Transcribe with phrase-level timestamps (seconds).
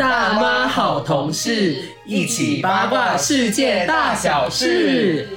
[0.00, 5.28] 大妈好同事，一起八卦世界大小事。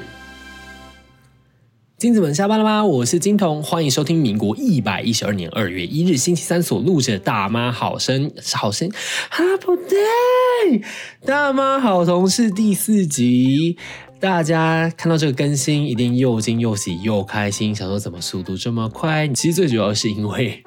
[1.98, 2.86] 金子们下班了吗？
[2.86, 8.88] 我是金童，欢迎收听民国一百一十二年二月一日星期三所录制的《大妈好声好声》
[9.30, 10.82] 哈不对，
[11.25, 13.77] 大妈好同事第四集。
[14.21, 19.27] 大家看到这个更新，一定又惊又喜又开心，想说怎么速度这么快？
[19.27, 20.64] 其实最主要是因为。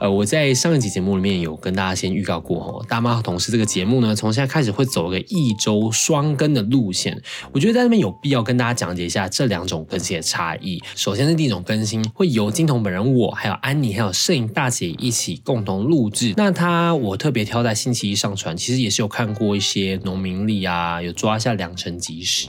[0.00, 7.22] 呃，我在上一集节目里面有跟大家先预告过哦，大妈和同事这个节目呢，从现在开始会走一个一周双更的路线。
[7.52, 10.82] 我觉得在那边有必要跟大家讲解一下这两种更新的差异。
[10.96, 16.34] 首先是第一种更新，会由金童本人我，还有安妮，还有摄影大姐一起共同录制。
[16.36, 22.48] 那他我特别挑在星期一上传，其实也是有看过一些农民历啊，有抓一下良辰吉时。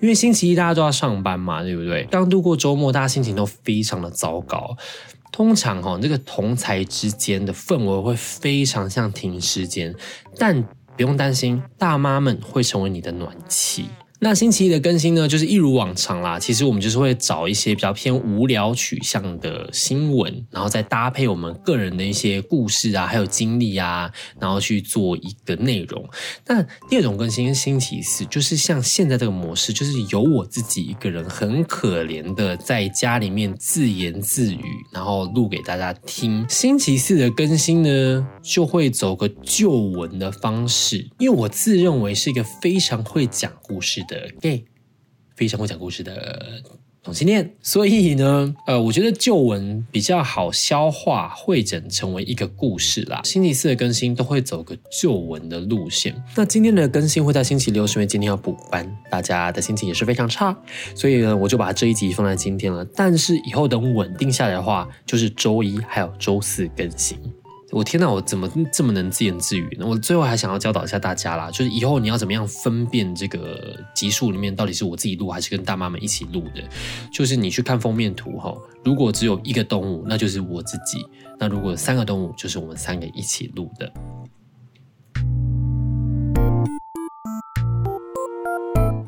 [0.00, 2.08] 因为星期一大家都要上班嘛，对不对？
[2.10, 4.76] 刚度过周末，大家心情都非常的糟糕。
[5.38, 9.94] 通常哈，这个同才之间的氛围会非常像停尸间，
[10.36, 10.60] 但
[10.96, 13.88] 不用担心，大妈们会成为你的暖气。
[14.20, 16.40] 那星期一的更新呢，就是一如往常啦。
[16.40, 24.10] 其实我们就是会找一些比较偏无聊取向的新闻，然后再搭配我们个人的一些故事啊，还有经历啊，
[24.40, 26.04] 然后去做一个内容。
[26.48, 36.44] 那第二种更新是星期四，就是像现在这个模式，就是由我自己一个人很可怜的在家里面自言自语，然后录给大家听。
[36.48, 44.04] 星期四的更新呢，就会走个旧文的方式，因为我自认为是一个非常会讲故事。
[44.08, 44.64] 的 gay
[45.36, 46.60] 非常会讲故事的
[47.00, 53.20] 同性恋，所以呢，呃，我觉得旧文比较好消化，汇整成为一个故事啦。
[53.24, 56.20] 星期四的更新都会走个旧文的路线。
[56.34, 60.54] 那今天的更新会在星期六，是因为今天要补班，大家的心情也是非常差，
[60.94, 62.84] 所以呢，我就把这一集放在今天了。
[62.96, 67.16] 但是以后等稳定下来的话，就是周一还有周四更新。
[67.70, 69.86] 我天哪，我怎么这么能自言自语呢？
[69.86, 76.66] 我最后还想要教导一下大家啦，就是以后你要怎么样分辨这个集数里面到底是我自己录还是跟大妈们一起录的。
[77.12, 81.00] 就是你去看封面图哈，如果只有一个动物，那就是我自己；
[81.38, 83.92] 那如果有三个动物，就是我们三个一起录的。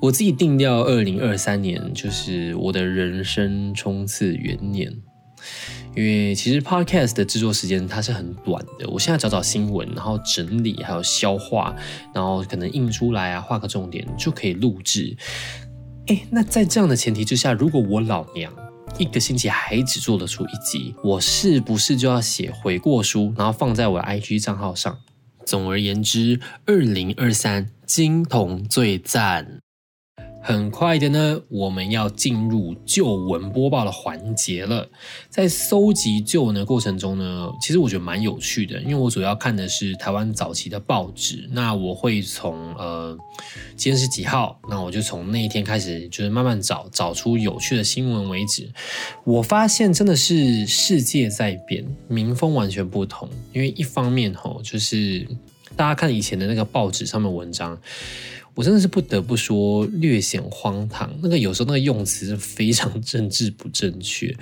[0.03, 4.95] 我自己定掉二零二三年，就是我的人生冲刺元年。
[5.97, 11.75] 因为其实 podcast 的制作时间它是很短的，我现在找找新闻，然后整理，还有消化，
[12.15, 15.17] 然后可能印出来啊，画个重点就可以录制。
[16.07, 18.53] 哎，那在这样的前提之下，如果我老娘
[18.99, 24.99] 一个星期还只做得出一集，我是不是就要写悔过书，然后放在我的 IG 账号上？
[25.45, 29.61] 总而言之，二零二三金童最赞。
[30.43, 34.89] 很快的呢，我们要进入旧闻播报的环节了。
[35.29, 41.47] 在搜集旧闻的过程中呢，其实我觉得蛮有趣的，因为我主要看的是台湾早期的报纸。
[41.53, 43.17] 那我会从呃
[43.77, 48.67] 今天是几号，那我就从那一天开始，就是慢慢找找出有趣的新闻为止。
[49.25, 53.29] 我发现真的是世界在变，民风完全不同。
[53.53, 55.27] 因为一方面吼，就是
[55.77, 57.79] 大家看以前的那个报纸上面文章。
[58.55, 61.11] 我真的是不得不说，略显荒唐。
[61.23, 64.35] 那个有时候那个用词是非常政治不正确。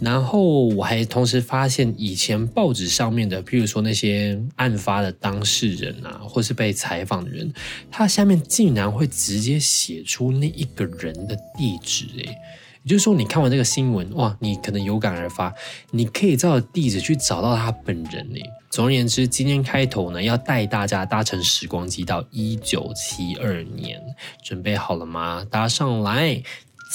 [0.00, 7.52] 然后我还同时发现，以前报纸上面的，譬如说那些案发的当事人啊，或是被采访的人，
[7.90, 12.36] 他下面竟然会直接写出那一个人的地址，诶
[12.82, 15.52] 也就是说，你看完这个新闻，哇，你可能有感而发，
[15.90, 18.40] 你可以照地址去找到他本人呢。
[18.70, 24.00] 总而言之，今天开头呢，要带大家搭乘时光机到一九七二年，
[24.44, 25.46] 准备好了吗？
[25.50, 26.42] 搭上来，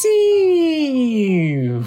[0.02, 1.84] 进。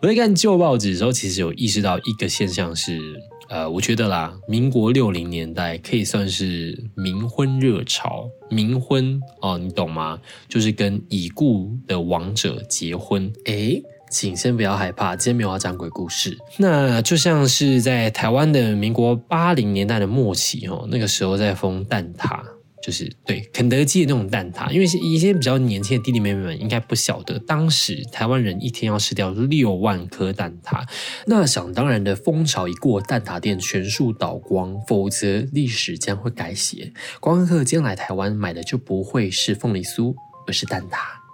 [0.00, 2.98] 我在看旧报纸的时候，其实有意识到一个现象是。
[3.48, 8.28] 呃，我觉得啦，民国六零年代可以算是冥婚热潮。
[8.50, 10.18] 冥婚哦，你懂吗？
[10.48, 13.32] 就是跟已故的亡者结婚。
[13.46, 16.36] 诶请先不要害怕，今天没有要讲鬼故事。
[16.56, 22.40] 那就像是在台湾的民国八零年代的末期哦，那个时候在封蛋挞。
[22.88, 30.88] 就是对肯德基的那种蛋挞，因为一些比较年轻的弟弟妹妹们应该不晓得，当时台湾人一天要吃掉六万颗蛋挞。
[31.26, 36.90] 那想当然的风潮一过，蛋挞店全数倒光，否则历史将会改写。
[37.20, 40.14] 光客今天来台湾买的就不会是凤梨酥，
[40.46, 41.27] 而是蛋挞。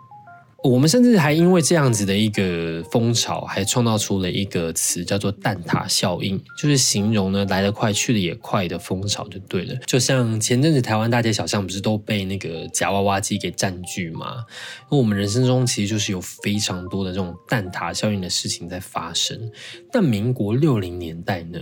[0.65, 9.77] 我们甚至还因为这样子的一个风潮，还创造出了一个词，叫做“蛋挞效应”，就是形容呢来得快去得也快的风潮，就对了。
[9.87, 14.43] 就像前阵子台湾大街小巷不是都被那个夹娃娃机给占据吗？
[14.91, 19.39] 那我们人生中其实就是有非常多的这种蛋挞效应的事情在发生。
[19.93, 21.59] 但民国六零年代呢，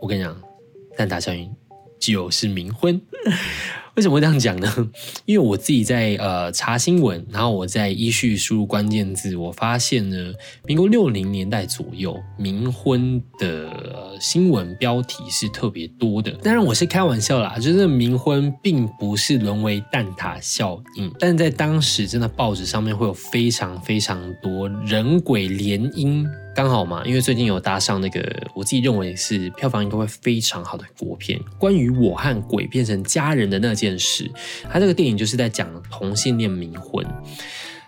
[0.00, 0.40] 我跟你讲，
[0.96, 1.50] 蛋挞效应
[1.98, 3.02] 就是冥婚。
[4.00, 4.90] 为什么会这样讲呢？
[5.26, 10.32] 因为我自己在呃查新闻，然后我在依序输入关键字，我发现呢，
[10.64, 13.68] 民国六零年代左右冥婚的
[14.18, 16.30] 新闻标题是特别多的。
[16.42, 26.26] 当然我是开玩笑啦，就是冥婚并不是沦为蛋挞效应，但在当时真的报纸上面会有非常非常多人鬼联姻。
[26.60, 28.20] 刚好嘛，因为最近有搭上那个
[28.52, 34.30] 我自己认为是票房应该会非常好的国片，关于我和鬼变成家人的那件事。
[34.70, 37.02] 他这个电影就是在讲同性恋冥婚。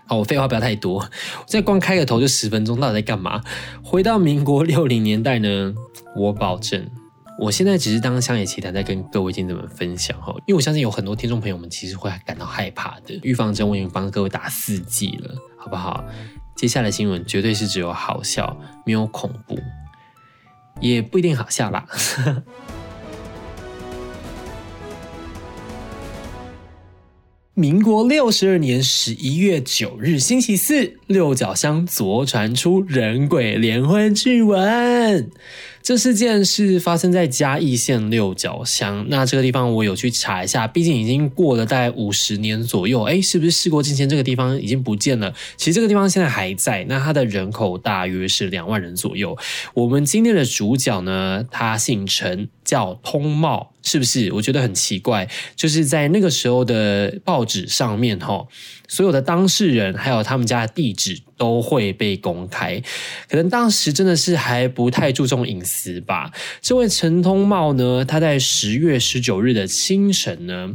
[0.07, 1.07] 好，我废话不要太多，
[1.47, 3.43] 再光开个头就十分钟，到底在干嘛？
[3.85, 5.75] 回到民国六零年代呢，
[6.17, 6.89] 我保证，
[7.39, 13.21] 我现在只是当乡野奇谈在跟各位听众们分享哈，因为我相信有很多听众朋友们其实会感到害怕的。
[13.23, 16.03] 预防针我已经帮各位打四剂了，好不好？
[16.55, 18.57] 接下来新闻绝对是只有好笑，
[18.87, 19.59] 没有恐怖，
[20.81, 21.87] 也不一定好笑啦。
[27.55, 35.31] 民国六十二年十一月九日星期四，六角乡昨传出人鬼联婚趣闻。
[35.83, 39.05] 这事件是发生在嘉义县六角乡。
[39.09, 43.03] 那这个地方我有去查一下，毕竟已经过了大概五十年左右。
[43.03, 44.09] 哎，是不是事过境迁？
[44.09, 45.35] 这个地方已经不见了？
[45.57, 46.85] 其实这个地方现在还在。
[46.89, 49.37] 那它的人口大约是两万人左右。
[49.75, 54.33] 我们今天的主角呢，他姓陈，叫通茂，是不是？
[54.33, 58.47] 我觉得很奇怪，就是在那个时候的报纸上面，哈。
[58.89, 62.83] 所有的当事人还有他们家的地址都会被公开，
[63.29, 66.31] 可能当时真的是还不太注重隐私吧。
[66.63, 70.71] 这位陈通茂呢，他在十月十九日的清晨呢。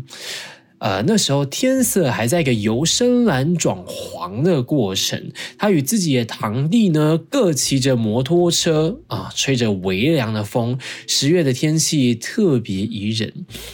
[0.79, 5.31] 呃，那时候天色还在一个由深蓝转黄的过程。
[5.57, 10.77] 他与自己的堂弟呢，各骑着摩托车啊，吹着微凉的风。
[11.07, 13.33] 十月的天气特别宜人。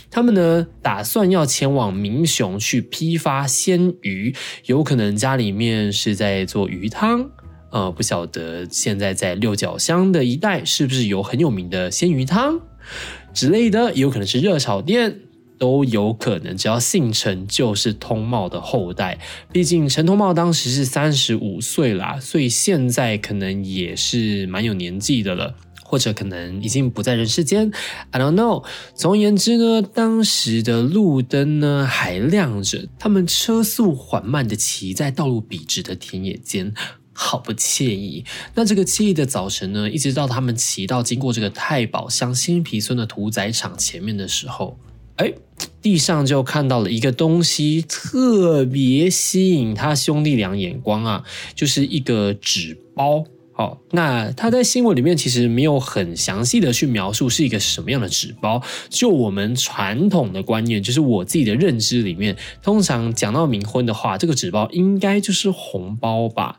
[0.10, 4.34] 他们呢，打算要前往明雄去批发鲜鱼，
[4.68, 7.30] 有可能家里面是在做鱼汤。
[7.72, 12.62] 呃，不晓得现在在六角乡的一带是不是有很有名的鲜鱼汤
[13.34, 15.20] 之类的，也有可能是热炒店。
[15.58, 19.20] 都有可能，只要姓陈就是通茂的后代。
[19.52, 27.72] 毕竟陈通茂当时是三十五岁啦，所以现在可能也是蛮有年纪的了，或者可能已经不在人世间。
[28.12, 28.66] I don't know。
[28.94, 36.74] 总而言之呢，当时的路灯呢还亮着，他们车速缓慢的骑在道路笔直的田野间，
[37.14, 38.26] 好不惬意。
[38.56, 44.78] 那这个惬意的早晨呢，一直到他们骑到经过这个太保乡新皮村的屠宰场前面的时候。
[45.18, 45.34] 哎，
[45.82, 51.24] 地上就看到了一个东西，特别吸引他兄弟俩眼光啊，
[51.54, 53.24] 就是一个纸包。
[53.56, 58.60] 好，那他在新闻里面其实没有很详细的去描述是一个什么样的纸包。
[58.90, 66.58] 就我们传统的观念，就是我自己的认知里面，通常讲到冥婚的话，这个纸包应该就是红包吧。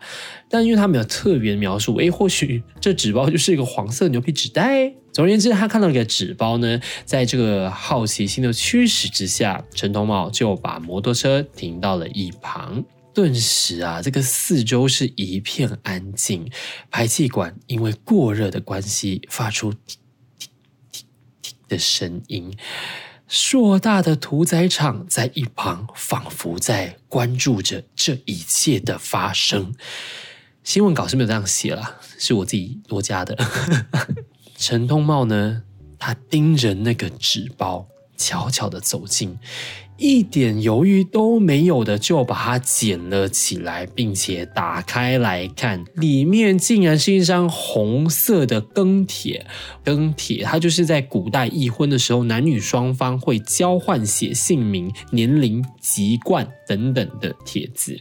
[0.48, 4.94] 但因为他没有特别描述，诶，或许这纸包就是一个黄色牛皮纸袋。
[5.12, 12.84] 总而言之，他看到一个纸包呢，在这个好奇心的驱使之下，陈同茂就把摩托车停到了一旁。
[13.14, 16.50] 顿时啊，这个四周是一片安静，
[16.90, 19.96] 排气管因为过热的关系发出滴
[20.90, 20.98] 滴
[21.40, 22.54] 滴的声音。
[23.26, 29.74] 硕大的屠宰场在一旁，仿佛在关注着这一切的发生。
[30.62, 33.36] 新闻稿是没有这样写了，是我自己多加的。
[34.58, 35.62] 陈通茂呢，
[35.98, 39.38] 他盯着那个纸包，悄悄的走近。
[39.96, 49.46] 一点犹豫都没有的就把它捡了起来，并且打开来看，里面竟然是一张红色的庚帖。
[49.84, 57.98] 庚帖，它就是在古代议婚的时候，男女双方会交换写姓名、年龄、籍贯等等的帖子。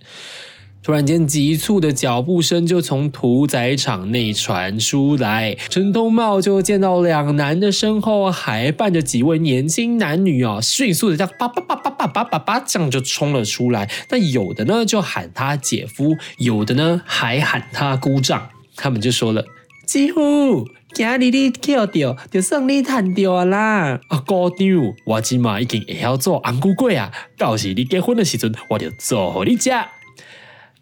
[0.84, 5.56] 突然间，急促的脚步声就从屠宰场内传出来。
[5.70, 13.90] 陈东茂就见到两男的身后还伴着几位年轻男女哦，迅速的这样叭叭叭叭叭叭叭叭这样就冲了出来。
[14.10, 18.50] 但有的呢就喊他姐夫，有的呢还喊他姑丈。
[18.76, 19.46] 他们就说了
[19.88, 24.02] ：“姐夫，今日你捡到，就算你赚到啦。
[24.10, 29.70] 啊，姑丈，我今嘛已经会晓做红姑粿啊，到时你结婚的时阵，我就做你吃。”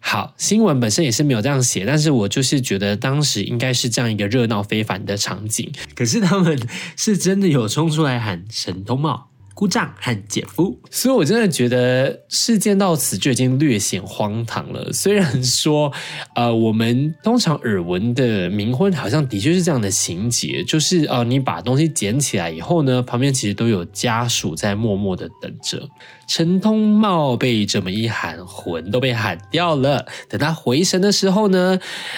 [0.03, 5.71] 好，新闻本身也是没有这样写，但是我就是觉得当时应该是这样一个热闹非凡的场景。
[5.95, 6.59] 可是他们
[6.97, 10.77] 是真的有冲出来喊“神通帽姑丈和姐夫。
[10.89, 14.91] 所以我真的觉得事件到此就已经略显荒唐了。
[14.91, 15.93] 虽然说，
[16.35, 25.87] 呃，我们通常耳闻的冥婚好像的确是这样的情节，就是呃，你把东西捡起来以后呢，旁边其实都有家属在默默的等着。
[26.33, 30.05] 陈通茂被这么一喊，魂都被喊掉了。
[30.29, 31.77] 等他回神的时候呢，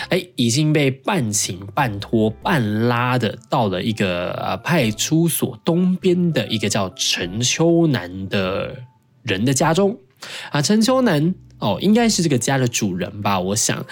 [0.09, 8.83] 哎，已经被半请半拖半拉的到了一个呃派出所东边的一个叫陈秋南的
[9.23, 9.97] 人的家中。
[10.51, 13.39] 啊，陈秋南哦，应该是这个家的主人吧？
[13.39, 13.83] 我想，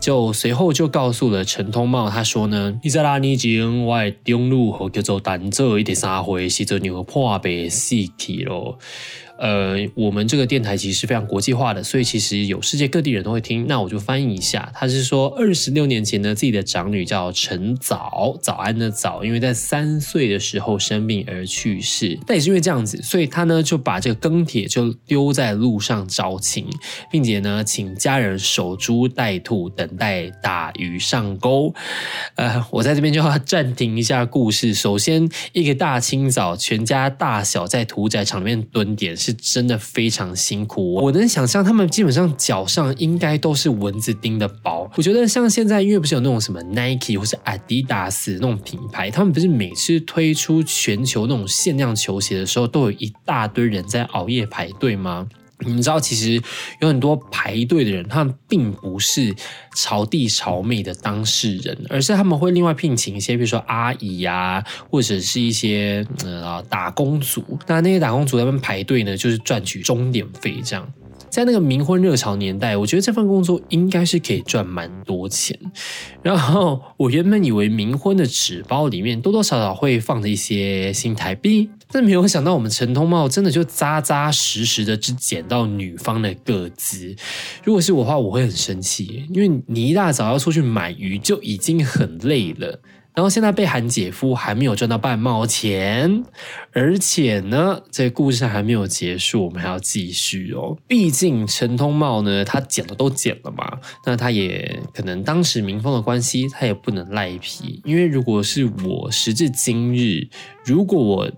[0.00, 8.78] 就随后就告诉了陈通茂，他说呢，你在哪里经外中路和叫做单走一点三回，是做牛破白死去咯。
[9.38, 13.66] 呃，我们这个电台其实是非常国际化的，所以其实有世界各地人都会听。
[13.68, 22.18] 那我就翻译一下，他是说二十六年前呢，自己的长女叫陈早，早安的早，因为在三岁的时候生病而去世。
[22.26, 26.66] 但也是因为这样子，所以他呢就把这个庚帖就丢在路上招亲，
[27.08, 31.72] 并且呢请家人守株待兔，等待大鱼上钩。
[32.34, 34.74] 呃，我在这边就要暂停一下故事。
[34.74, 39.16] 首先，一个大清早，全家大小在屠宰场里面蹲点。
[39.28, 44.90] 是真的非常辛苦，我能想象他们基本上脚上应该都是蚊子叮的包。
[44.96, 55.28] 我觉得像现在，因为不是有那种什么 Nike 或是 Adidas 那种品牌，他们不是每次推出全球那种限量球鞋的时候，都有一大堆人在熬夜排队吗？
[55.66, 56.40] 你们知道，其实
[56.80, 59.34] 有很多排队的人，他们并不是
[59.74, 67.58] 朝弟朝妹的当事人，而是他们会另外聘请一些，比如说阿姨呀，或者是一些呃打工族。
[67.66, 70.60] 那那些打工族他们排队呢，就是赚取钟点费。
[70.64, 70.92] 这样，
[71.30, 75.58] 在那个冥婚热潮年代，我觉得这份工作应该是可以赚蛮多钱。
[76.22, 81.70] 然后我原本以为冥婚的纸包里面多多少少会放着一些新台币。
[81.90, 87.16] 但没有想到，我们陈通茂真的就扎扎实实的只捡到女方的个资。
[87.64, 92.78] 如果是我的话，我会很生气，因为你一大早要出去买鱼就已经很累了，
[93.18, 96.22] 然后现在被喊姐夫，还没有赚到半毛钱，
[96.72, 100.78] 而且呢，这故事还没有结束，我们还要继续哦。
[100.86, 107.82] 毕竟陈通茂呢，他剪的都剪了嘛，那他也可能当时民风的关系，他也不能赖皮。
[107.84, 110.28] 因为如果是我，时至今日，
[110.64, 111.28] 如果我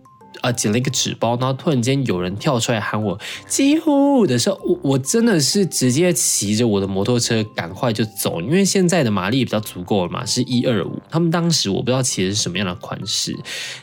[0.40, 11.00] 啊，捡了一个纸包，然后突然间有人跳出来喊我“几乎”的时候，我我真的是直接骑着我的摩托车赶快就走，因为现在的马力比较足够了嘛，是一二五。
[11.11, 13.37] 他们当时我不知道骑的是什么样的款式。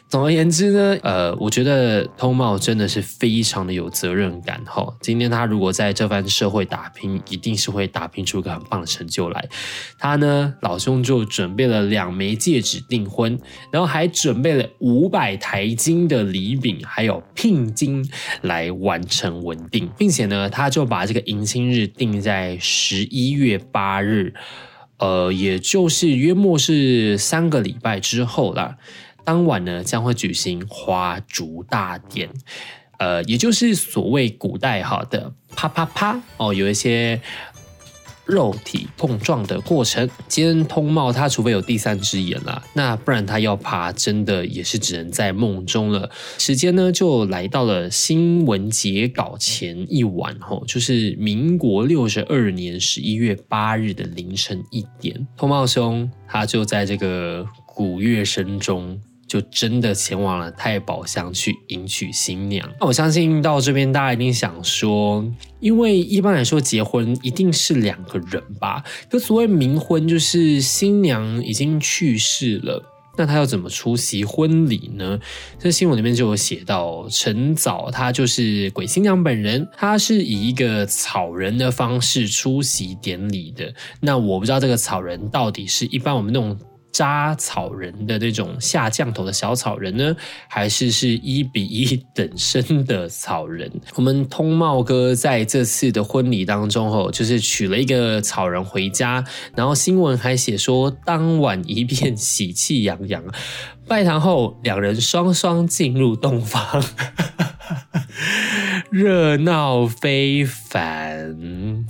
[0.09, 4.87] 总而言之呢，呃，我觉得通茂真的是非常的有责任感哈。
[5.01, 9.49] 今天他如果在这番社会打拼，一定是会打拼出一个很棒的成就来。
[9.99, 13.37] 他呢，老兄就准备了两枚戒指订婚，
[13.69, 18.07] 然后还准备了五百台金的礼饼，还有聘金
[18.41, 24.33] 来完成稳定，并且呢，他就把这个迎亲日定在十一月八日，
[24.97, 28.77] 呃，也就是约莫是三个礼拜之后啦。
[29.23, 32.29] 当晚呢，将会举行花烛大典，
[32.97, 37.21] 呃，也就是所谓古代哈的啪啪啪哦，有一些
[38.27, 40.07] 肉体碰撞的过程。
[40.27, 46.09] 今天通茂他除非有第三只眼了，那不然他要爬，真的也是只能在梦中了。
[46.37, 58.99] 时间呢，就来到了新闻截稿前一晚，吼，就是民国六十二年十一月八日的凌晨一点，通茂兄他就在这个鼓乐声中。
[59.27, 62.67] 就真的前往了太保乡去迎娶新娘。
[62.79, 65.25] 那我相信到这边大家一定想说，
[65.59, 68.83] 因为一般来说结婚一定是两个人吧？
[69.09, 72.81] 可所谓冥婚，就是新娘已经去世了，
[73.17, 75.19] 那他要怎么出席婚礼呢？
[75.59, 83.73] 这新闻里面就有写到，陈早他就是鬼新娘本人，他是以一个草人的方式出席典礼的。
[83.99, 86.57] 那我不知道这个草人到底是一般我们那种。
[86.97, 90.15] 扎草人的那种下降头的小草人呢，
[90.47, 93.71] 还是是一比一等身的草人？
[93.93, 99.23] 我们通茂哥在这次的婚礼当中，哦，就是娶了一个草人回家，
[99.55, 103.23] 然后新闻还写说，当晚一片喜气洋洋。
[103.87, 106.83] 拜堂后，两人双双进入洞房，
[108.89, 111.85] 热闹非凡。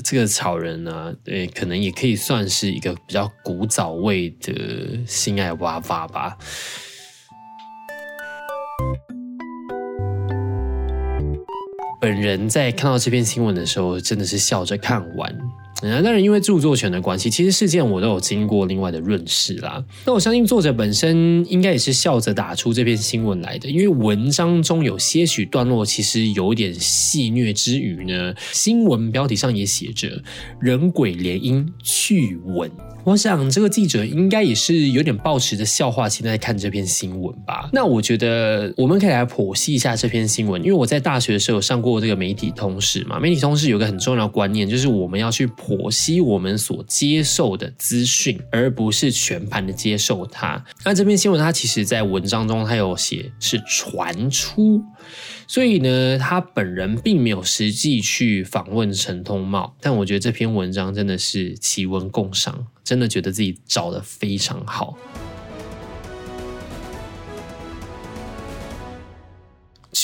[0.00, 6.36] 这个草人呢，对，可能也可以算是一个比较古早味的性爱娃娃吧。
[12.00, 15.38] 本人在看到这篇新闻的时候，真的是笑着看完。
[15.82, 19.84] 当然，因为著作权的关系，其实事件我都有经过另外的润饰啦。
[20.06, 30.22] 那我相信作者本身应该也是笑着打出这篇新闻来的，因为文章中有些许段落其实有点戏谑之余呢，新闻标题上也写着
[30.60, 32.70] “人鬼联姻趣闻”。
[33.04, 37.68] 我想这个记者应该也是有点抱持着笑话心态看这篇新闻吧。
[37.72, 43.18] 那我觉得我们可以来剖析一下这篇新闻，因为我在大学的时候有上过这个媒体通识嘛。
[43.18, 50.64] 媒体通识有个很重要的观念，就是我们要去剖析我们所接受的资讯，而不是全盘的接受它。
[50.84, 54.82] 那这篇新闻它其实在文章中它有写是传出。
[55.48, 64.96] 所以呢，他本人并没有实际去访问陈通茂，但我觉得这篇文章真的是奇文共赏，真的觉得自己找的非常好。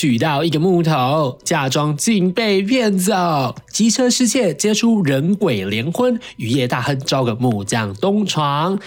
[0.00, 8.78] 取到一个木头，假装竟被骗走，机车失窃，接出人鬼联婚，雨夜大亨招个木匠东床。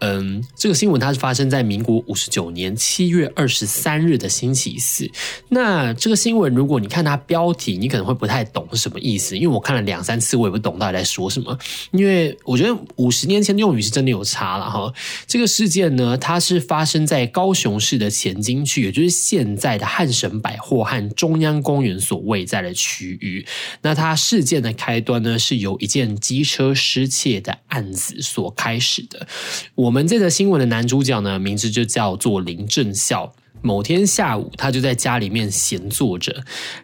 [0.00, 5.10] 嗯，这个新闻它是发生在民国五十九年七月二十三日的星期四。
[5.48, 11.58] 那这个新闻，如果你看它标题，你可能会不太懂是什么意思，因为我看了两三次，我也不懂到底在说什么。
[11.92, 14.92] 因为我觉得五十年前的用语是真的有差了哈。
[15.26, 23.46] 这个事件呢，它是发生在高雄市的前金区，也就是现在的汉神百货和中央公园所位在的区域。
[23.80, 29.26] 那它事件的开端呢，是由一件机车失窃的案子所开始的。
[29.74, 29.85] 我。
[29.86, 33.32] 我们这则新闻的男主角呢，名字就叫做林正孝。
[33.62, 36.32] 某天下午，他就在家里面闲坐着，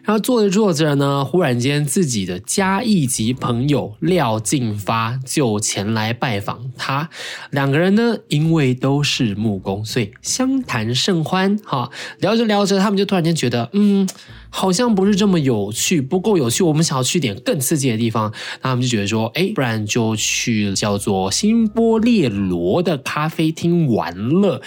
[0.03, 7.09] 然后坐着坐着呢，忽然间自己的家义籍朋友廖进发就前来拜访他。
[7.51, 11.57] 两个人呢，因为都是木工，所以相谈甚欢。
[11.63, 11.89] 哈，
[12.19, 14.07] 聊着聊着，他们就突然间觉得，嗯。
[14.55, 16.63] 好像不是这么有趣，不够有趣。
[16.63, 24.61] 我们想要去点更刺激的地方，那他们就觉得说，哎，不然就去叫做新波列罗的咖啡厅玩乐。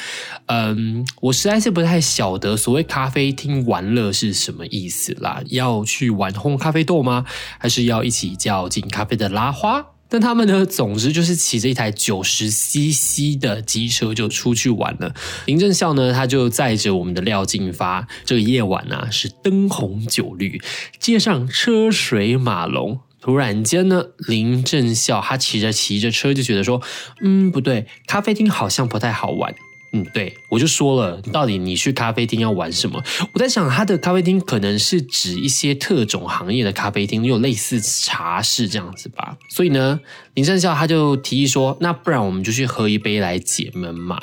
[0.47, 5.43] 嗯，我实在是不太晓得所谓咖啡厅玩乐是什么意思啦。
[5.47, 7.25] 要去玩烘咖啡豆吗？
[7.59, 9.85] 还是要一起叫进咖啡的拉花？
[10.09, 15.12] 但他们呢，总之就是骑着一台九十 CC 的机车就出去玩了。
[15.47, 18.07] 林正孝呢，他就载着我们的廖进发。
[18.25, 20.62] 这个夜晚呢，是灯红酒绿，
[21.01, 23.01] 街上车水马龙。
[23.20, 26.81] 突然间呢，林正孝他骑着骑着车就觉得说，
[27.20, 29.53] 嗯，不对，咖啡厅好像不太好玩。
[29.96, 33.02] 嗯，对，我就说了，到底你去咖啡厅要玩什么？
[33.32, 39.38] 我在想，他的咖啡厅可能是指一些特种行业的咖啡厅，有类似茶室这样子吧。
[39.48, 39.98] 所以呢，
[40.35, 44.20] 林正孝他就提议说，那不然我们就去喝一杯来解闷嘛。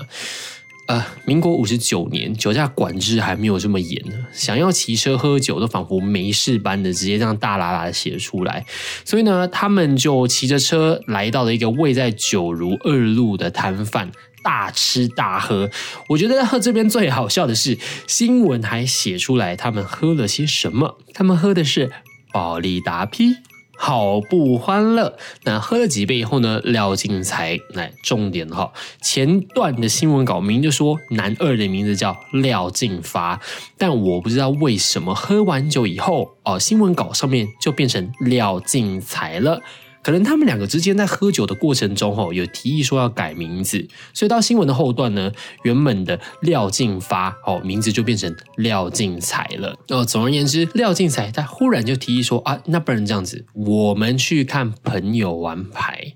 [0.85, 8.65] 呃，民国五十九年，酒驾管制还没有这么严呢，想要骑车喝酒都仿佛没事般的，直接这样大喇喇的写出来。
[9.05, 14.11] 所以呢，他们就骑着车来到了一个位在九如二路的摊贩。
[14.43, 15.69] 大吃大喝，
[16.09, 20.97] 我觉得喝这边最好笑的是，新闻还写出来他们喝了些什么。
[21.13, 21.91] 他们喝的是
[22.31, 23.37] 宝利达 P，
[23.77, 25.17] 好不欢乐。
[25.43, 26.59] 那喝了几杯以后呢？
[26.63, 33.39] 廖进才来重点哈，前段的新闻稿明就说男二的名字叫廖进发，
[33.77, 39.61] 但我不知道为什么喝完酒以后哦，新闻稿上面就变成廖进才了。
[40.03, 45.31] 可能他们两个之间在喝酒的过程中，吼有提议说要改名字，所以到新闻的后段呢，
[45.63, 49.75] 原本的廖进发，哦名字就变成廖进才了。
[49.87, 56.15] 哦，总而言之，廖进才他忽然就提议说啊，那不然这样子，我们去看朋友玩牌。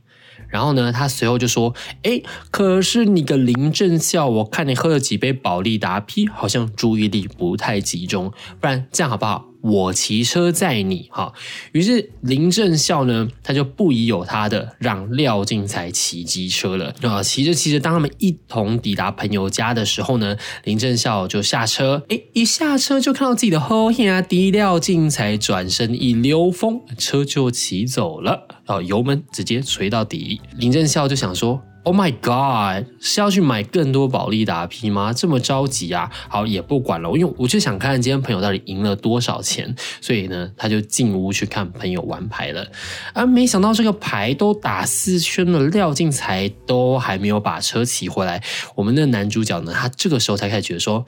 [0.50, 2.22] 然后呢，他随后就说：“哎，
[2.52, 8.32] 可是你个林正孝，我看你喝了几杯宝利达 P，好像注意力不太集中。
[8.62, 9.46] 不然这样好不好？
[9.68, 11.34] 我骑车载你。”哈，
[11.72, 16.94] 于是林正孝呢，他就不疑有他的，让廖进才骑机车了。
[17.02, 22.04] 啊，骑着骑着，当他们一同抵达朋友家的时候呢，林正孝就下车。
[22.10, 28.48] 哎，一下车就看到自己的后啊，低廖进才转身一溜风，车就骑走了。
[28.66, 30.42] 啊，油门直接锤到底。
[30.58, 35.14] 林正孝就想说：“Oh my god，是要去买更多保利达 P 吗？
[35.14, 42.68] 这么着急啊？”好，也不管了，因为我就想看今天朋友到底赢了多少钱，所以呢，他就进屋去看朋友玩牌了。
[43.14, 48.44] 啊，没想到这个牌都打四圈了，廖进才都还没有把车骑回来。
[48.76, 51.06] 我们的男主角呢，他这个时候才开始觉得说：“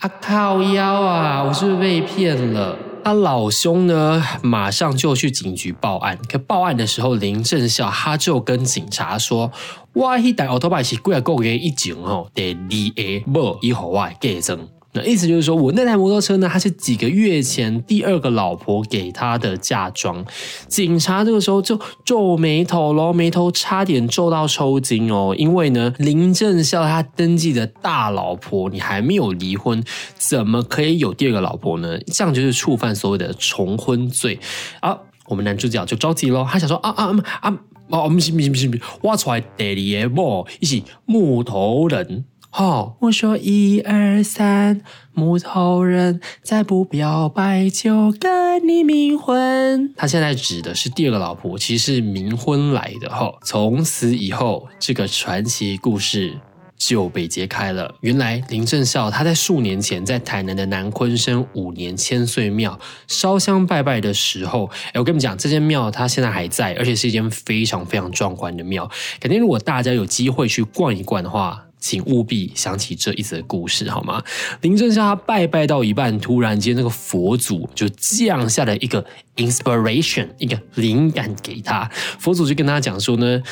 [0.00, 6.18] 啊靠腰啊，我是不是被骗了？”他老兄呢，马上就去警局报案。
[6.28, 9.52] 可报案的时候，林正孝他就跟警察说
[9.94, 20.24] ：“哇，一台奥拓巴是贵啊，够给一警哦，得二 A 不以后我给证。”那意思就是说我那台摩托车呢，它是几个月前第二个老婆给他的嫁妆。
[20.68, 29.82] 警察这个时候就皱眉头喽，眉头差点皱到抽筋哦，因为呢，林正孝他登记的大老婆你还没有离婚，
[30.16, 31.98] 怎么可以有第二个老婆呢？
[32.06, 34.38] 这样就是触犯所谓的重婚罪。
[34.80, 37.58] 啊，我们男主角就着急喽，他想说啊啊啊啊！
[37.88, 42.24] 哦，不行不行不行，挖出来第二个某，一起木头人。
[42.56, 44.80] 哦，我说一二三，
[45.12, 49.92] 木头人再不表白就跟你冥婚。
[49.94, 53.10] 他现在指的是第二个老婆，其实是冥婚来的。
[53.10, 56.38] 哈，从此以后，这个传奇故事。
[56.78, 57.94] 就被揭开了。
[58.02, 68.86] 原来林正孝他在数年前在台南的南昆生五年千岁庙烧香拜拜的时候，哎，我跟你们讲，这间庙它现在还在，而且是一间非常非常壮观的庙。
[69.18, 74.22] 肯定如果大家有机会去逛一逛的话，请务必想起这一则故事，好吗？
[74.60, 79.04] 林正孝他拜拜到一半，突然间那个佛祖就降下了一个
[79.36, 81.90] inspiration，一个灵感给他。
[82.18, 83.42] 佛祖就跟他讲说呢。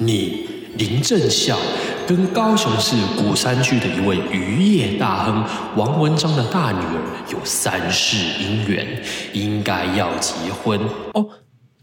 [0.00, 1.58] 你林正孝
[2.06, 8.86] 跟高雄市鼓山区的一位渔业大亨王文章的大女儿有三世姻缘，
[9.32, 10.78] 应该要结婚
[11.14, 11.28] 哦。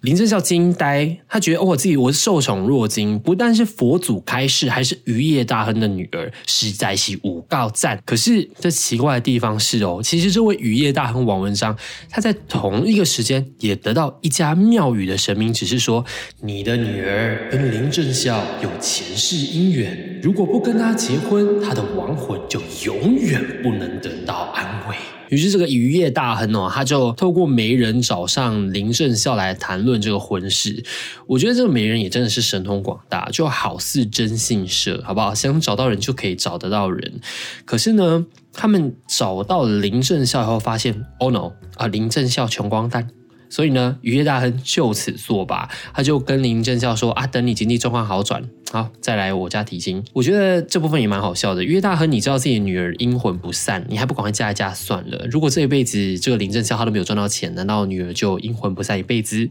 [0.06, 8.00] 林正孝惊呆，他觉得哦，我自己我是受宠若惊，不但是佛祖开示，还是渔业大亨的女儿，实在是五告赞。
[8.06, 11.76] 可是这奇怪的地方是哦，其实这位渔业大亨王文章，
[12.08, 16.06] 他在同一个时间也得到一家庙宇的神明指示说，
[16.42, 24.96] 你的女儿跟林正孝有前世姻缘，如果不跟他结婚，他的亡魂就永远不能得到安慰。
[25.30, 30.84] 于是这个渔业大亨哦，他就透过媒人找上林正孝来谈论这个婚事。
[31.28, 35.34] 我觉得这个媒人也真的是神通广大，就好似征信社，好不好？
[35.34, 37.20] 想找到人就可以找得到人。
[37.66, 41.54] 可是呢，他们找到林正孝以后，发现，Oh no！
[41.76, 43.10] 啊，林正孝穷光蛋。
[43.50, 48.50] 所以呢，渔业大亨就此作罢，他就跟林正孝说啊，等你经济状况好转。
[48.72, 50.04] 好，再来我家提亲。
[50.12, 51.64] 我觉得这部分也蛮好笑的。
[51.64, 55.26] 约大亨，你知道自己的女儿阴魂不散，你还不赶快嫁一嫁算了。
[55.30, 59.50] 如果这一辈子这个林正孝他都没有赚到钱，难道女儿就阴魂不散一辈子？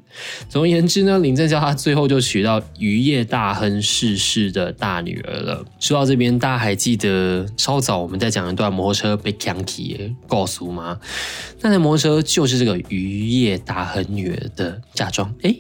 [0.49, 5.65] 总而言之呢，林正孝他最后就娶到渔业大亨逝世的大女儿了。
[5.79, 10.99] 说到这边，大家还记得稍早我们在讲一段摩托车被抢起告诉吗？
[11.63, 15.33] 那台摩托车就是这个渔业大亨女儿的嫁妆。
[15.43, 15.55] 哎，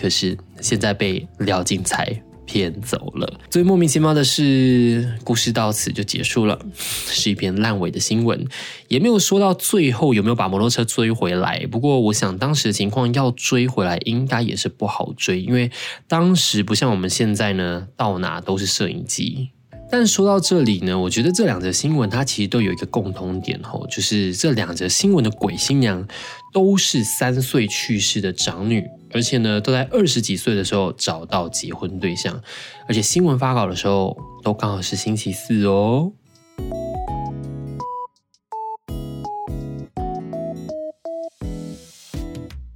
[0.00, 2.22] 可是现在被廖进才。
[2.46, 3.40] 骗走了。
[3.50, 8.46] 最莫名其妙的是，故事到此就结束了，是一篇烂尾的新闻，
[8.88, 11.66] 也没有说到最后有没有把摩托车追回来。
[11.70, 15.70] 不过，我想当时的情况要追回来，应该也是不好追，因为
[16.06, 19.50] 当时不像我们现在呢，到哪都是摄影机。
[19.90, 26.04] 但说到这里呢，我觉得这两则新闻它其实都有一个共通点吼，就是这两则新闻的鬼新娘
[26.52, 28.84] 都是三岁去世的长女。
[29.14, 32.42] 而且呢，都在二十几岁的时候找到结婚对象，
[32.88, 36.12] 而且新闻发稿的时候都刚好是星期四哦。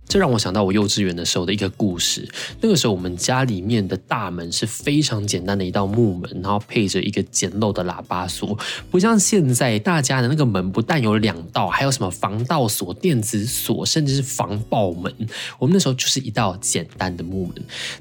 [0.08, 2.26] 这让我想到我幼稚园的时候的一个故事。
[2.60, 8.58] 那个时候，我们家里面的大门是非常简单的一道木门，然后配着一个简陋的喇叭锁，
[8.90, 15.14] 不像现在大家的那个门不但有两道，还有什么防盗锁、电子锁，甚至是防爆门。
[15.58, 17.54] 我们那时候就是一道简单的木门。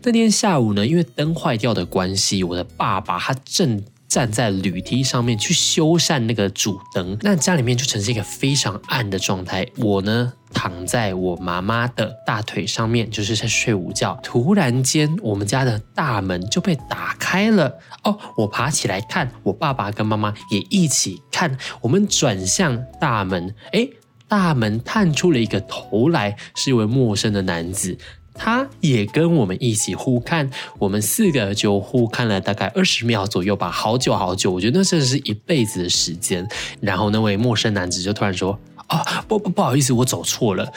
[0.04, 3.84] 那天下午呢，因为灯坏掉的关系，我的爸爸他正。
[4.08, 9.68] 站在铝梯上面去修缮那个主灯，那家里面就呈现一个非常暗的状态。
[9.78, 14.18] 我呢躺在我妈妈的大腿上面，就是在睡午觉。
[14.24, 17.80] 突然间，我们家的大门就被打开了。
[18.04, 21.58] 哦，我爬起来看，我爸爸跟妈妈也一起看。
[21.82, 23.92] 我们转向大门，诶，
[24.30, 27.98] 大门探出了一个头来，是一位陌生的男子。
[28.38, 36.48] 他也跟我们一起互看，我们四个就互看了大概二十秒左右吧，好久好久，我觉得那真的是一辈子的时间。
[36.80, 40.72] 然后那位陌生男子就突然说：“啊，不不不好意思，我走错了。”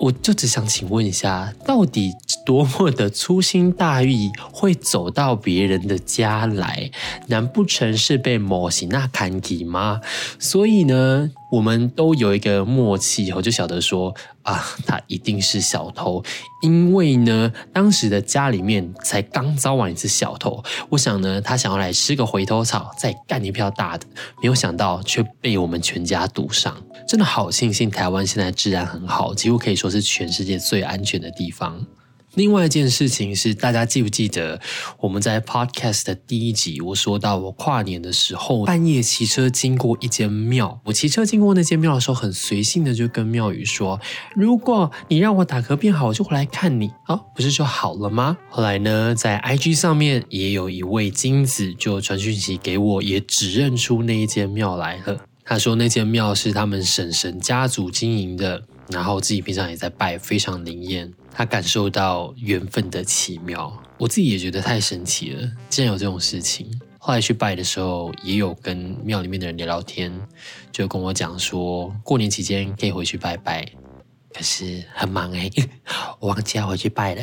[0.00, 2.14] 我就只想请问一下，到底
[2.46, 6.90] 多么的粗心大意会走到别人的家来？
[7.26, 10.00] 难不成是被某型那看给吗？
[10.38, 11.30] 所以呢？
[11.50, 16.22] 我们都有一个默契，我就晓得说啊，他一定是小偷，
[16.62, 24.06] 因为呢，当时的家里面才刚遭完一次小偷，我想呢，他想要来吃个回头草，再干一票大的，
[24.40, 26.76] 没有想到却被我们全家堵上。
[27.08, 31.84] 真的好庆幸台湾现在治安很好，几乎可以说是全世界最安全的地方。
[32.34, 34.60] 另外一件事情是，大家记不记得
[35.00, 44.00] 我们在 podcast 的第一集，我说到我跨年的时候，半夜骑车经过一间庙，我骑车经过那间庙的时候，很随性的就跟庙宇说
[44.36, 55.18] ：“如果你让我打嗝变好，我就回来看你啊，不是就好了吗？”后来呢，在 IG 上面也有一位金子就传讯息给我，也指认出那一间庙来了。
[55.44, 61.12] 他说那间庙是他们婶婶家族经营的，然后自己平常也在拜，非常灵验。
[61.32, 66.68] 他感受到缘分的奇妙，我自己也觉得太神奇了，竟然有这种事情。
[66.98, 70.12] 后来去拜的时候，也有跟庙里面的人聊聊天，
[70.70, 73.66] 就跟我讲说，过年期间可以回去拜拜，
[74.34, 75.48] 可是很忙哎，
[76.20, 77.22] 我忘记要回去拜了。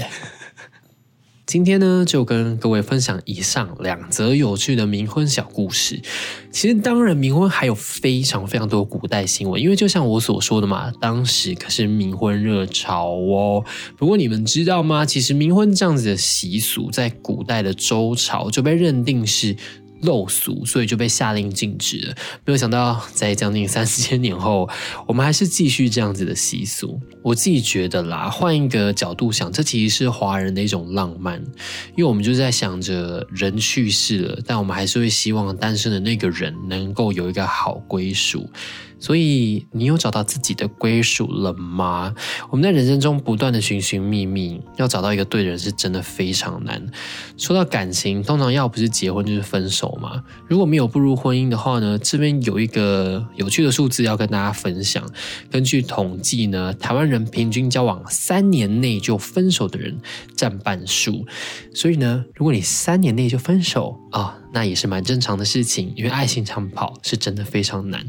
[1.48, 6.02] 今天呢，就跟各位分享以上两则有趣的冥婚小故事。
[6.52, 13.64] 其实，当然，冥婚还有非常非常多古代新闻，因为就像我所说的嘛，当时可是冥婚热潮哦。
[13.96, 15.06] 不过，你们知道吗？
[15.06, 19.56] 其实，冥婚这样子的习俗，在古代的周朝就被认定是。
[20.04, 22.16] 陋俗，所以就被下令禁止了。
[22.46, 24.70] 没有想到，在将近三四千年后，
[25.08, 27.00] 我们还是继续这样子的习俗。
[27.24, 31.42] 我自己觉得啦，换一个角度想，这其实是华人的一种浪漫，
[31.96, 38.50] 因为我们就在想着人去世了，但我们还是会希望单身的那个人能够有一个好归属。
[39.00, 42.14] 所以，你有找到自己的归属了吗？
[42.50, 46.84] 我们在人生中不断的寻寻觅觅，要找到一个对的人是真的非常难。
[47.38, 50.24] 说到感情，通常要不是结婚就是分手嘛。
[50.48, 55.08] 如果没有步入婚姻的话呢，这边有一个有趣的数字要跟大家分享。
[55.52, 59.98] 根据统计呢，台湾人平均交往三年内就分手的人
[60.36, 61.26] 占半数。
[61.74, 64.40] 所以呢，如果你三年内就分手啊。
[64.58, 68.04] 那也是蛮正常的事情，因为爱情长跑是真的非常难。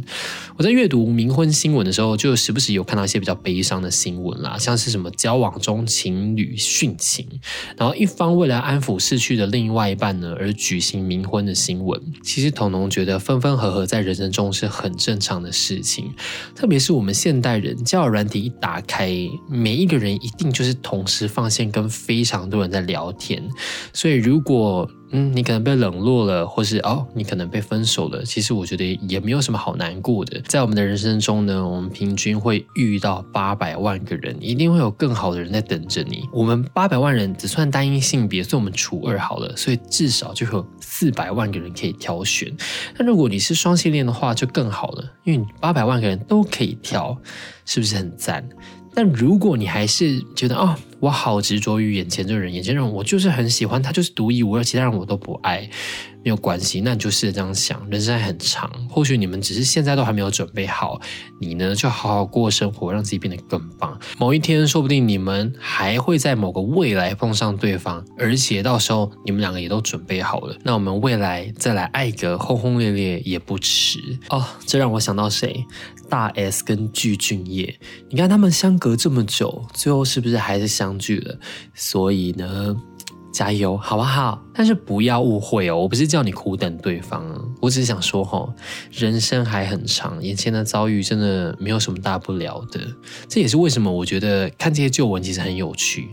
[0.56, 7.28] 我在阅读冥婚新闻的时候，就时不时有看到一些比较悲伤的新闻啦，像是什么交往中情侣殉情，
[7.76, 12.00] 然后一方为了安抚逝去的另外一半呢而举行冥婚的新闻。
[12.22, 16.14] 其实彤彤觉得分分合合在人生中是很正常的事情，
[16.54, 19.10] 特别是我们现代人交友软体一打开，
[19.50, 23.46] 每一个人一定就是同时放线跟非常多人在聊天，
[23.92, 28.22] 所以如果嗯，你可能被冷落了，或是哦，你可能被分手了。
[28.24, 30.40] 其实我觉得也没有什么好难过的。
[30.42, 36.28] 在我们的人生中呢，我们平均会遇到八百万个人，一定会有更好的人在等着你。
[36.32, 42.54] 我们八百万人只算单一性别，所以我们除二好了，所以至少就有四百万个人可以挑选。
[42.98, 47.16] 那如果你是双性恋的话，就更好了，因为八百万个人都可以挑，
[47.64, 48.46] 是不是很赞？
[48.94, 55.60] 但如果你还是觉得哦，我好执着于眼前这个人，眼前人我就是很喜欢他，就是独一无二，其他人我都不爱，
[56.24, 56.80] 没有关系。
[56.80, 61.00] 那你就试着这样想，人生还很长，或许你们只是现在都还没有准备好，
[61.40, 63.98] 你呢就好好过生活，让自己变得更棒。
[64.18, 74.44] 某一天，说不定你们还会在某个未来碰上对方，而且到时候你们两个也都准备好了，那我们未来再来爱个轰轰烈烈也不迟哦。
[74.66, 75.64] 这让我想到谁？
[76.10, 81.38] 大 S 跟具俊晔，你看他们相隔这么久，最后是不是还是相相聚了？
[81.74, 82.74] 所以呢，
[83.30, 84.42] 加油好不好？
[84.54, 87.22] 但是不要误会哦，我不是叫你苦等对方，
[87.60, 88.48] 我只是想说哈，
[88.90, 92.80] 人生还很长，眼前的遭遇真的没有什么大不了的。
[93.28, 96.08] 这也是为什么我觉得看这些旧闻其实很有趣。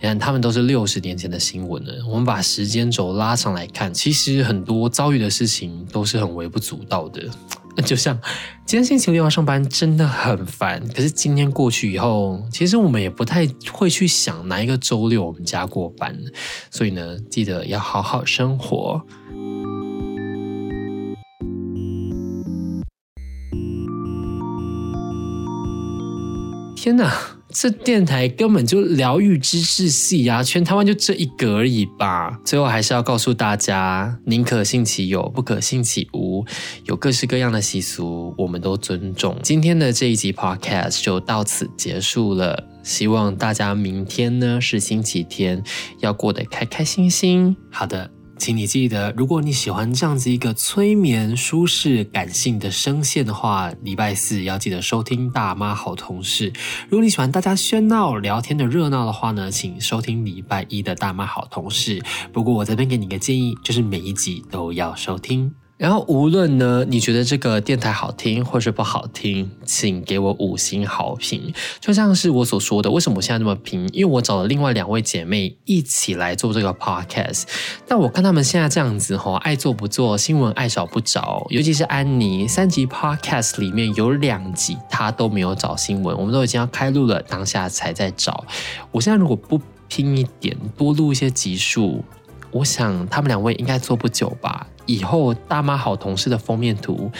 [0.00, 7.22] 你看，他们都是六十年前的新闻了，我们把时间轴拉长来看，其实很多遭遇的事情都是很微不足道的。
[7.84, 8.16] 就像
[8.64, 16.16] 今天星期六要上班真的很烦，可是今天过去以后，其实我们也不太会去想哪一个周六我们家过班，
[16.70, 19.02] 所以呢，记得要好好生活。
[26.76, 27.12] 天哪！
[27.54, 32.36] 这电台根本就疗愈知识系啊，全台湾就这一个而已吧。
[32.44, 36.44] 最后还是要告诉大家，宁可信其有，不可信其无。
[36.86, 39.38] 有各式各样的习俗，我们都尊重。
[39.40, 42.68] 今天的这一集 podcast 就到此结束了。
[42.82, 45.62] 希望大家明天呢是星期天，
[46.00, 47.56] 要过得开开心心。
[47.70, 48.13] 好的。
[48.44, 56.52] 请你记得，如果你喜欢这样子一个催眠、舒适、感性的声线的话，礼拜四要记得收听《大妈好同事》。
[56.90, 61.98] 如果你喜欢大家喧闹聊天的热闹的话呢，请收听礼拜一的《大妈好同事》。
[62.34, 65.54] 不过我这边给你个建议，就是每一集都要收听。
[65.76, 71.52] 然后，无论呢，你觉得这个电台好听或是不好听，请给我五星好评。
[71.80, 73.88] 就像是我所说的，为什么我现在那么拼？
[73.92, 77.42] 因为我找了另外两位姐妹一起来做这个 podcast。
[77.88, 81.44] 但我看他们现在这样子哈，爱做不做，新闻爱找不找。
[81.50, 88.44] 尤其是安妮，三集 podcast 里面有两集她都没有找新闻，我们都已经要开录了，当下才在找。
[88.92, 92.04] 我现在如果不拼一点，多录一些集数。
[92.52, 94.64] 我想他们两位应该做不久吧。
[94.86, 97.10] 以后大妈好同事的封面图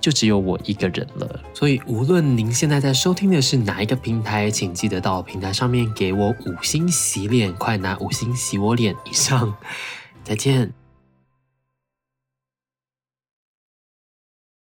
[0.00, 1.40] 就只有我一个人了。
[1.54, 9.54] 所以无论您现在在收听的是哪一个平台，请记得到平台上面给我五星洗脸，快拿五星洗我脸以上。
[10.24, 10.81] 再见。